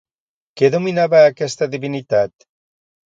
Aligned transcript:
Què 0.61 0.69
dominava 0.75 1.21
aquesta 1.27 1.69
divinitat? 1.75 2.35